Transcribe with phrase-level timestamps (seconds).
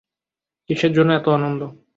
[0.69, 1.61] কিসের জন্য এত আনন্দ?